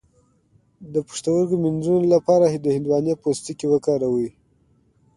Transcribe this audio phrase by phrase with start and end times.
[0.93, 4.29] د پښتورګو د مینځلو لپاره د هندواڼې پوستکی وکاروئ